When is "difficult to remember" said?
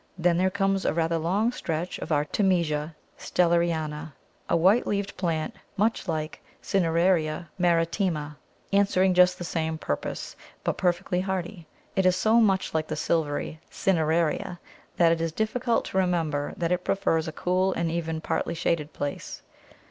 15.31-16.55